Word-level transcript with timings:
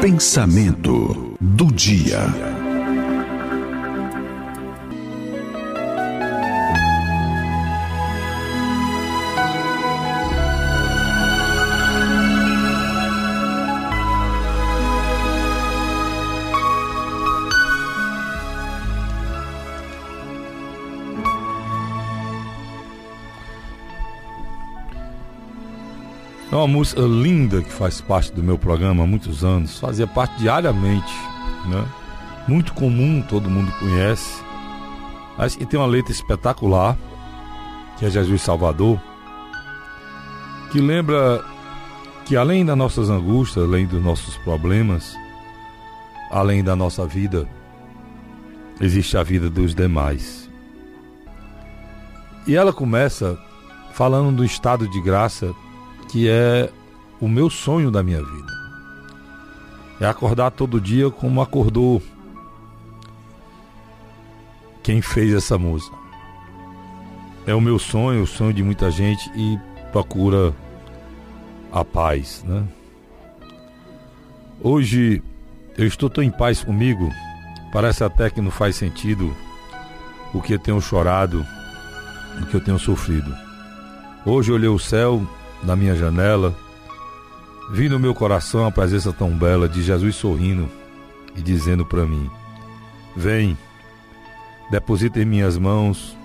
Pensamento 0.00 1.36
do 1.38 1.66
dia. 1.66 2.59
É 26.52 26.56
uma 26.56 26.66
música 26.66 27.02
linda 27.02 27.62
que 27.62 27.70
faz 27.70 28.00
parte 28.00 28.32
do 28.32 28.42
meu 28.42 28.58
programa 28.58 29.04
há 29.04 29.06
muitos 29.06 29.44
anos, 29.44 29.78
fazia 29.78 30.06
parte 30.06 30.36
diariamente, 30.38 31.12
né? 31.66 31.86
Muito 32.48 32.74
comum, 32.74 33.22
todo 33.22 33.48
mundo 33.48 33.70
conhece. 33.78 34.42
Mas 35.38 35.54
que 35.54 35.64
tem 35.64 35.78
uma 35.78 35.86
letra 35.86 36.10
espetacular, 36.10 36.98
que 37.96 38.04
é 38.04 38.10
Jesus 38.10 38.42
Salvador, 38.42 39.00
que 40.72 40.80
lembra 40.80 41.44
que 42.24 42.36
além 42.36 42.66
das 42.66 42.76
nossas 42.76 43.08
angústias, 43.08 43.64
além 43.64 43.86
dos 43.86 44.02
nossos 44.02 44.36
problemas, 44.38 45.16
além 46.32 46.64
da 46.64 46.74
nossa 46.74 47.06
vida, 47.06 47.48
existe 48.80 49.16
a 49.16 49.22
vida 49.22 49.48
dos 49.48 49.72
demais. 49.72 50.50
E 52.44 52.56
ela 52.56 52.72
começa 52.72 53.38
falando 53.92 54.38
do 54.38 54.44
estado 54.44 54.88
de 54.88 55.00
graça 55.00 55.54
que 56.10 56.28
é 56.28 56.68
o 57.20 57.28
meu 57.28 57.48
sonho 57.48 57.90
da 57.90 58.02
minha 58.02 58.22
vida. 58.22 58.52
É 60.00 60.06
acordar 60.06 60.50
todo 60.50 60.80
dia 60.80 61.08
como 61.08 61.40
acordou 61.40 62.02
quem 64.82 65.00
fez 65.00 65.32
essa 65.32 65.56
música. 65.56 65.96
É 67.46 67.54
o 67.54 67.60
meu 67.60 67.78
sonho, 67.78 68.22
o 68.22 68.26
sonho 68.26 68.52
de 68.52 68.62
muita 68.62 68.90
gente 68.90 69.30
e 69.36 69.58
procura 69.92 70.52
a 71.70 71.84
paz, 71.84 72.44
né? 72.46 72.64
Hoje 74.60 75.22
eu 75.78 75.86
estou 75.86 76.10
tão 76.10 76.24
em 76.24 76.30
paz 76.30 76.64
comigo, 76.64 77.08
parece 77.72 78.02
até 78.02 78.28
que 78.28 78.40
não 78.40 78.50
faz 78.50 78.76
sentido 78.76 79.34
o 80.34 80.42
que 80.42 80.54
eu 80.54 80.58
tenho 80.58 80.80
chorado, 80.80 81.46
o 82.42 82.46
que 82.46 82.54
eu 82.54 82.60
tenho 82.60 82.78
sofrido. 82.78 83.34
Hoje 84.26 84.50
eu 84.50 84.56
olhei 84.56 84.68
o 84.68 84.78
céu 84.78 85.26
na 85.62 85.76
minha 85.76 85.94
janela, 85.94 86.54
vi 87.70 87.88
no 87.88 87.98
meu 87.98 88.14
coração 88.14 88.66
a 88.66 88.72
presença 88.72 89.12
tão 89.12 89.30
bela 89.30 89.68
de 89.68 89.82
Jesus 89.82 90.16
sorrindo 90.16 90.68
e 91.36 91.42
dizendo 91.42 91.84
para 91.84 92.06
mim: 92.06 92.30
Vem, 93.16 93.56
deposita 94.70 95.20
em 95.20 95.24
minhas 95.24 95.56
mãos 95.56 96.16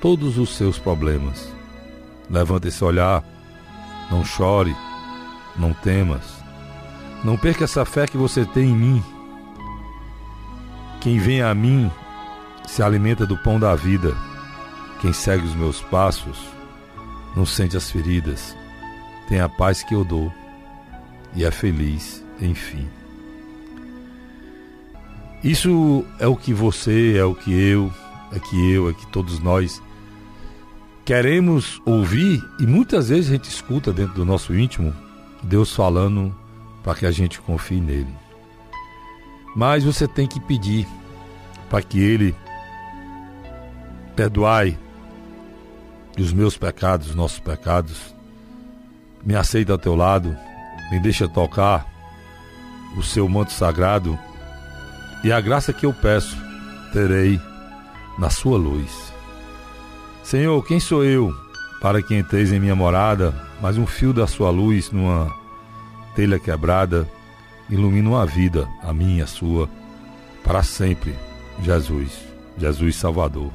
todos 0.00 0.38
os 0.38 0.56
seus 0.56 0.78
problemas. 0.78 1.52
Levanta 2.30 2.68
esse 2.68 2.82
olhar, 2.84 3.24
não 4.10 4.24
chore, 4.24 4.74
não 5.56 5.72
temas. 5.72 6.42
Não 7.24 7.36
perca 7.36 7.64
essa 7.64 7.84
fé 7.84 8.06
que 8.06 8.16
você 8.16 8.44
tem 8.44 8.70
em 8.70 8.74
mim. 8.74 9.04
Quem 11.00 11.18
vem 11.18 11.40
a 11.40 11.54
mim 11.54 11.90
se 12.66 12.82
alimenta 12.82 13.26
do 13.26 13.36
pão 13.36 13.60
da 13.60 13.74
vida. 13.74 14.16
Quem 15.00 15.12
segue 15.12 15.44
os 15.46 15.54
meus 15.54 15.80
passos 15.80 16.38
não 17.36 17.46
sente 17.46 17.76
as 17.76 17.90
feridas 17.90 18.56
tem 19.32 19.40
a 19.40 19.48
paz 19.48 19.82
que 19.82 19.94
eu 19.94 20.04
dou 20.04 20.30
e 21.34 21.42
é 21.42 21.50
feliz, 21.50 22.22
enfim. 22.38 22.86
Isso 25.42 26.04
é 26.18 26.26
o 26.26 26.36
que 26.36 26.52
você, 26.52 27.16
é 27.16 27.24
o 27.24 27.34
que 27.34 27.50
eu, 27.50 27.90
é 28.30 28.38
que 28.38 28.72
eu, 28.72 28.90
é 28.90 28.92
que 28.92 29.06
todos 29.06 29.38
nós 29.38 29.82
queremos 31.02 31.80
ouvir 31.86 32.44
e 32.60 32.66
muitas 32.66 33.08
vezes 33.08 33.30
a 33.30 33.32
gente 33.32 33.48
escuta 33.48 33.90
dentro 33.90 34.12
do 34.12 34.26
nosso 34.26 34.54
íntimo 34.54 34.94
Deus 35.42 35.74
falando 35.74 36.36
para 36.82 36.94
que 36.94 37.06
a 37.06 37.10
gente 37.10 37.40
confie 37.40 37.80
nele. 37.80 38.14
Mas 39.56 39.82
você 39.82 40.06
tem 40.06 40.26
que 40.26 40.40
pedir 40.40 40.86
para 41.70 41.80
que 41.80 41.98
ele 41.98 42.36
perdoai 44.14 44.78
os 46.18 46.34
meus 46.34 46.58
pecados, 46.58 47.08
os 47.08 47.14
nossos 47.14 47.38
pecados, 47.38 48.11
me 49.24 49.34
aceita 49.34 49.72
ao 49.72 49.78
teu 49.78 49.94
lado, 49.94 50.36
me 50.90 51.00
deixa 51.00 51.28
tocar 51.28 51.86
o 52.96 53.02
seu 53.02 53.28
manto 53.28 53.52
sagrado 53.52 54.18
e 55.24 55.32
a 55.32 55.40
graça 55.40 55.72
que 55.72 55.86
eu 55.86 55.92
peço 55.92 56.36
terei 56.92 57.40
na 58.18 58.28
sua 58.28 58.58
luz. 58.58 59.12
Senhor, 60.22 60.62
quem 60.64 60.78
sou 60.78 61.04
eu 61.04 61.32
para 61.80 62.02
que 62.02 62.14
entreis 62.14 62.52
em 62.52 62.60
minha 62.60 62.76
morada, 62.76 63.34
mas 63.60 63.76
um 63.76 63.86
fio 63.86 64.12
da 64.12 64.26
sua 64.26 64.50
luz 64.50 64.90
numa 64.90 65.32
telha 66.14 66.38
quebrada 66.38 67.08
ilumina 67.68 68.10
uma 68.10 68.26
vida, 68.26 68.68
a 68.82 68.92
minha 68.92 69.24
a 69.24 69.26
sua, 69.26 69.68
para 70.44 70.62
sempre. 70.62 71.14
Jesus, 71.62 72.12
Jesus 72.58 72.96
Salvador. 72.96 73.50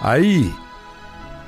Aí 0.00 0.52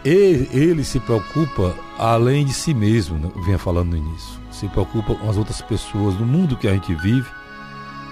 ele, 0.05 0.49
ele 0.53 0.85
se 0.85 1.01
preocupa 1.01 1.75
além 1.99 2.45
de 2.45 2.53
si 2.53 2.75
mesmo, 2.75 3.19
né? 3.19 3.31
vinha 3.45 3.59
falando 3.59 3.91
no 3.91 3.97
início. 3.97 4.41
Se 4.51 4.69
preocupa 4.69 5.15
com 5.15 5.31
as 5.31 5.37
outras 5.37 5.63
pessoas 5.63 6.15
do 6.15 6.27
mundo 6.27 6.57
que 6.57 6.69
a 6.69 6.73
gente 6.73 6.95
vive, 6.95 7.29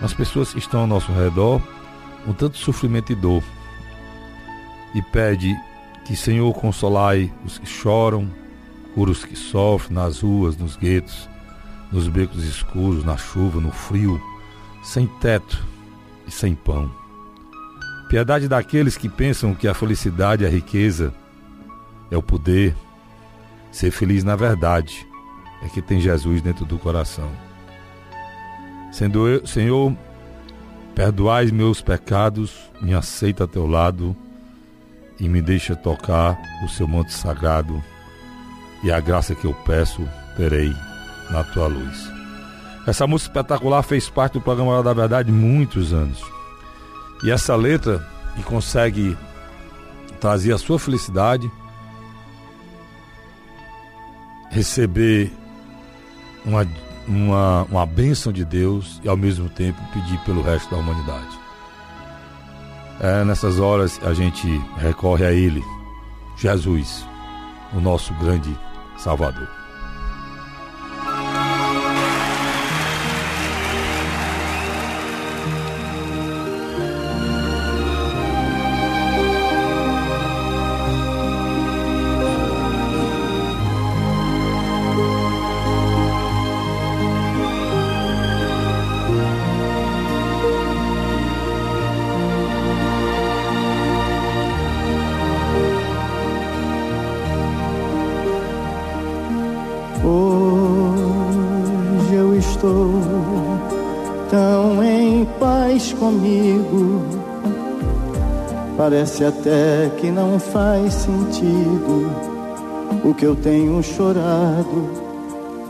as 0.00 0.14
pessoas 0.14 0.52
que 0.52 0.58
estão 0.58 0.80
ao 0.80 0.86
nosso 0.86 1.12
redor, 1.12 1.60
com 2.24 2.32
tanto 2.32 2.56
sofrimento 2.56 3.12
e 3.12 3.14
dor. 3.14 3.42
E 4.94 5.02
pede 5.02 5.54
que, 6.04 6.16
Senhor, 6.16 6.52
consolai 6.54 7.32
os 7.44 7.58
que 7.58 7.66
choram, 7.66 8.28
cura 8.94 9.10
os 9.10 9.24
que 9.24 9.36
sofrem 9.36 9.94
nas 9.94 10.20
ruas, 10.20 10.56
nos 10.56 10.76
guetos, 10.76 11.28
nos 11.90 12.08
becos 12.08 12.42
escuros, 12.44 13.04
na 13.04 13.16
chuva, 13.16 13.60
no 13.60 13.70
frio, 13.70 14.20
sem 14.82 15.06
teto 15.20 15.64
e 16.26 16.30
sem 16.30 16.54
pão. 16.54 16.90
Piedade 18.08 18.48
daqueles 18.48 18.96
que 18.96 19.08
pensam 19.08 19.54
que 19.54 19.68
a 19.68 19.74
felicidade 19.74 20.42
e 20.42 20.46
a 20.46 20.50
riqueza 20.50 21.14
é 22.12 22.16
o 22.16 22.22
poder. 22.22 22.76
Ser 23.72 23.90
feliz 23.90 24.22
na 24.22 24.36
verdade 24.36 25.06
é 25.62 25.68
que 25.68 25.80
tem 25.80 25.98
Jesus 25.98 26.42
dentro 26.42 26.66
do 26.66 26.78
coração. 26.78 27.30
Sendo 28.92 29.26
eu, 29.26 29.46
Senhor, 29.46 29.96
perdoai 30.94 31.46
meus 31.46 31.80
pecados, 31.80 32.52
me 32.82 32.92
aceita 32.92 33.44
a 33.44 33.48
teu 33.48 33.66
lado 33.66 34.14
e 35.18 35.28
me 35.28 35.40
deixa 35.40 35.74
tocar 35.74 36.38
o 36.62 36.68
seu 36.68 36.86
manto 36.86 37.12
sagrado 37.12 37.82
e 38.84 38.92
a 38.92 39.00
graça 39.00 39.34
que 39.34 39.46
eu 39.46 39.54
peço 39.54 40.06
terei 40.36 40.74
na 41.30 41.42
tua 41.44 41.68
luz. 41.68 42.12
Essa 42.86 43.06
música 43.06 43.30
espetacular 43.30 43.82
fez 43.82 44.10
parte 44.10 44.34
do 44.34 44.40
programa 44.40 44.72
Hora 44.72 44.82
da 44.82 44.92
Verdade 44.92 45.32
muitos 45.32 45.92
anos. 45.92 46.20
E 47.24 47.30
essa 47.30 47.54
letra 47.54 48.06
que 48.34 48.42
consegue 48.42 49.16
trazer 50.20 50.52
a 50.52 50.58
sua 50.58 50.78
felicidade 50.78 51.50
receber 54.52 55.32
uma, 56.44 56.68
uma, 57.08 57.62
uma 57.64 57.86
bênção 57.86 58.32
de 58.32 58.44
Deus 58.44 59.00
e 59.02 59.08
ao 59.08 59.16
mesmo 59.16 59.48
tempo 59.48 59.80
pedir 59.92 60.18
pelo 60.20 60.42
resto 60.42 60.70
da 60.70 60.76
humanidade. 60.76 61.40
É 63.00 63.24
nessas 63.24 63.58
horas 63.58 63.98
a 64.04 64.14
gente 64.14 64.46
recorre 64.76 65.24
a 65.24 65.32
Ele, 65.32 65.62
Jesus, 66.36 67.04
o 67.72 67.80
nosso 67.80 68.14
grande 68.14 68.56
Salvador. 68.98 69.61
Tão 104.32 104.82
em 104.82 105.26
paz 105.38 105.92
comigo. 105.92 107.02
Parece 108.78 109.26
até 109.26 109.90
que 109.98 110.10
não 110.10 110.40
faz 110.40 110.94
sentido 110.94 112.10
o 113.04 113.12
que 113.12 113.26
eu 113.26 113.36
tenho 113.36 113.82
chorado, 113.82 114.88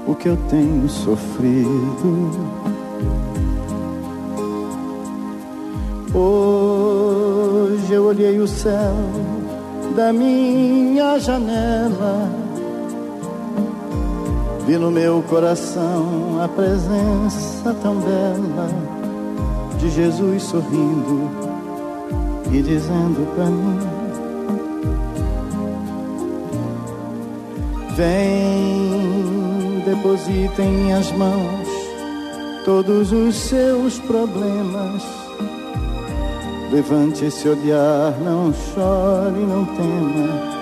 o 0.06 0.14
que 0.14 0.28
eu 0.28 0.36
tenho 0.48 0.88
sofrido. 0.88 2.30
Hoje 6.14 7.92
eu 7.92 8.04
olhei 8.04 8.38
o 8.38 8.46
céu 8.46 8.94
da 9.96 10.12
minha 10.12 11.18
janela. 11.18 12.30
Vi 14.66 14.76
no 14.76 14.90
meu 14.90 15.22
coração 15.28 16.40
a 16.42 16.48
presença 16.48 17.74
tão 17.82 17.96
bela 17.96 18.68
de 19.78 19.90
Jesus 19.90 20.42
sorrindo 20.44 21.30
e 22.52 22.62
dizendo 22.62 23.26
para 23.34 23.46
mim: 23.46 23.78
Vem, 27.96 29.82
deposita 29.84 30.62
em 30.62 30.70
minhas 30.70 31.10
mãos 31.12 31.68
todos 32.64 33.12
os 33.12 33.34
seus 33.34 33.98
problemas 33.98 35.22
Levante 36.72 37.26
esse 37.26 37.46
olhar, 37.46 38.18
não 38.18 38.50
chore, 38.50 39.40
não 39.40 39.62
tema. 39.66 40.61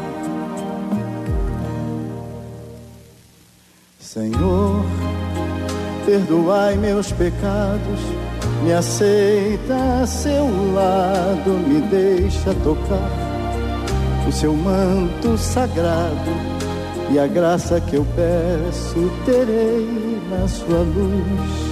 Senhor, 4.01 4.83
perdoai 6.05 6.75
meus 6.75 7.11
pecados, 7.11 7.99
me 8.63 8.73
aceita 8.73 10.01
a 10.01 10.07
seu 10.07 10.43
lado, 10.73 11.51
me 11.67 11.79
deixa 11.81 12.53
tocar 12.63 13.11
o 14.27 14.31
seu 14.31 14.53
manto 14.53 15.37
sagrado 15.37 16.31
e 17.11 17.19
a 17.19 17.27
graça 17.27 17.79
que 17.79 17.95
eu 17.95 18.05
peço 18.15 19.11
terei 19.23 19.87
na 20.29 20.47
sua 20.47 20.79
luz. 20.79 21.71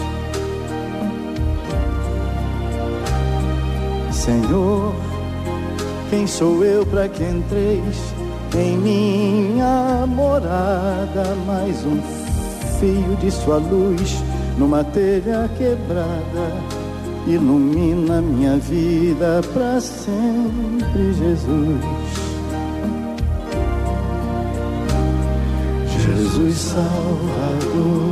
Senhor, 4.14 4.94
quem 6.12 6.28
sou 6.28 6.64
eu 6.64 6.86
para 6.86 7.10
que 7.10 7.24
entreis 7.24 7.98
em 8.56 8.78
minha 8.78 10.06
morada? 10.08 11.36
Mais 11.48 11.84
um 11.86 12.19
fio 12.80 13.16
de 13.22 13.32
sua 13.32 13.58
luz 13.58 14.24
numa 14.58 14.84
telha 14.84 15.50
quebrada. 15.58 16.80
Ilumina 17.28 18.22
minha 18.22 18.58
vida 18.58 19.42
para 19.54 19.80
sempre, 19.80 21.14
Jesus. 21.14 21.80
Jesus 25.88 26.58
Salvador. 26.58 28.10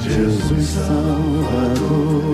Jesus 0.00 0.66
Salvador. 0.68 2.28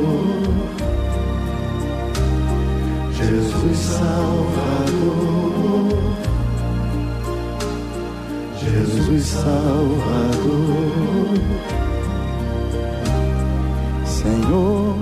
Jesus 3.16 3.78
Salvador, 3.78 5.53
Jesus 8.94 9.24
Salvador, 9.26 10.84
Senhor, 14.06 14.94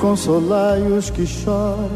consolai 0.00 0.82
os 0.82 1.08
que 1.08 1.24
choram, 1.24 1.88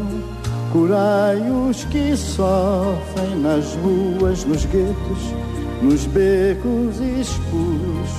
curai 0.71 1.41
os 1.51 1.83
que 1.85 2.15
sofrem 2.15 3.35
nas 3.41 3.75
ruas, 3.83 4.45
nos 4.45 4.65
guetos, 4.65 5.33
nos 5.81 6.05
becos 6.05 7.01
escuros, 7.19 8.09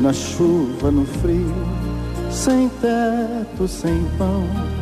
na 0.00 0.12
chuva, 0.12 0.90
no 0.90 1.06
frio, 1.06 1.54
sem 2.32 2.68
teto, 2.80 3.68
sem 3.68 4.04
pão 4.18 4.81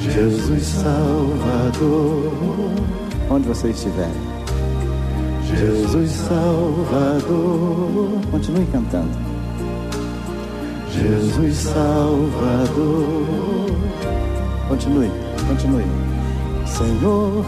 Jesus 0.00 0.62
Salvador, 0.64 2.32
onde 3.28 3.48
você 3.48 3.68
estiver. 3.68 4.10
Jesus 5.44 6.10
Salvador, 6.10 8.08
continue 8.30 8.66
cantando. 8.72 9.10
Jesus 10.90 11.56
Salvador, 11.58 13.26
continue, 14.68 15.10
continue. 15.46 15.84
Senhor, 16.66 17.44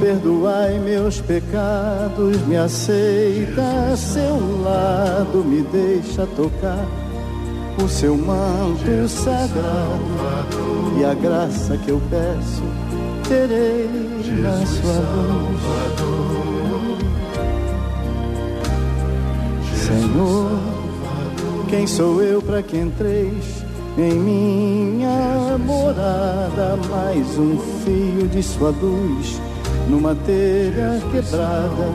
perdoai 0.00 0.78
meus 0.78 1.20
pecados, 1.20 2.40
me 2.46 2.56
aceita 2.56 3.92
a 3.92 3.96
seu 3.96 4.62
lado, 4.62 5.44
me 5.44 5.60
deixa 5.62 6.26
tocar 6.28 7.01
o 7.78 7.88
seu 7.88 8.16
manto 8.16 9.08
sagrado 9.08 10.98
e 10.98 11.04
a 11.04 11.14
graça 11.14 11.76
que 11.78 11.90
eu 11.90 12.00
peço 12.10 12.62
terei 13.28 13.88
na 14.40 14.66
sua 14.66 14.98
luz. 15.22 15.62
Senhor, 19.86 20.58
quem 21.68 21.86
sou 21.86 22.22
eu 22.22 22.42
para 22.42 22.62
que 22.62 22.76
entreis 22.76 23.64
em 23.96 24.14
minha 24.14 25.58
morada? 25.58 26.76
Mais 26.90 27.38
um 27.38 27.58
fio 27.58 28.28
de 28.28 28.42
sua 28.42 28.70
luz 28.70 29.40
numa 29.92 30.14
telha 30.14 30.98
quebrada 31.12 31.92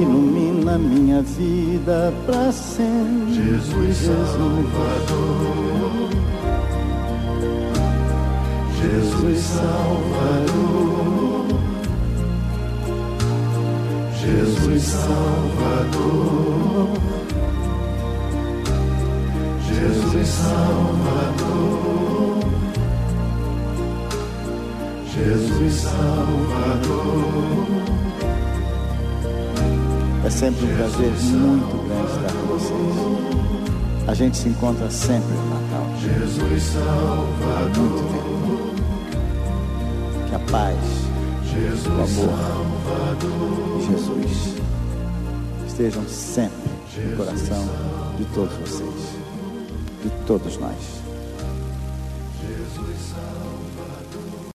ilumina 0.00 0.78
minha 0.78 1.20
vida 1.20 2.10
para 2.24 2.50
sempre. 2.50 3.34
Jesus, 3.34 3.98
Jesus. 3.98 4.30
Jesus 8.80 9.40
Salvador, 9.40 11.46
Jesus 14.22 14.82
Salvador, 14.82 16.88
Jesus 19.68 20.28
Salvador, 20.28 21.01
Salvador. 25.92 27.72
É 30.24 30.30
sempre 30.30 30.64
um 30.64 30.76
prazer 30.76 31.10
muito 31.10 31.76
grande 31.88 32.12
estar 32.12 32.32
com 32.32 32.46
vocês. 32.46 34.08
A 34.08 34.14
gente 34.14 34.36
se 34.36 34.48
encontra 34.48 34.90
sempre 34.90 35.32
no 35.34 35.50
Natal. 35.50 35.86
Jesus 36.00 36.62
Salvador. 36.62 37.82
Muito 37.82 38.12
bem 38.12 38.32
paz, 40.52 40.76
Jesus, 41.50 41.86
o 41.86 41.92
amor 41.92 43.16
de 43.78 43.86
Jesus 43.86 44.54
estejam 45.66 46.06
sempre 46.06 46.70
no 46.98 47.16
coração 47.16 47.66
de 48.18 48.24
todos 48.34 48.54
vocês, 48.58 49.16
de 50.02 50.10
todos 50.26 50.58
nós. 50.58 50.76
Jesus 52.42 53.14